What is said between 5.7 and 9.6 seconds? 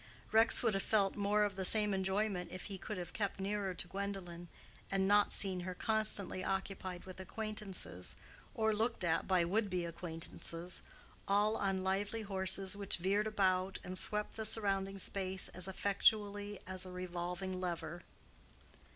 constantly occupied with acquaintances, or looked at by